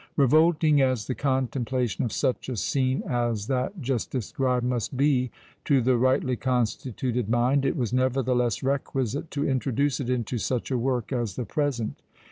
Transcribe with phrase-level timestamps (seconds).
[0.17, 5.29] Revolting as the contemplation of such a scene as that just described must be
[5.65, 10.77] to the rightly constituted mind, it was nevertheless requisite to introduce it into such a
[10.79, 12.01] work as the present.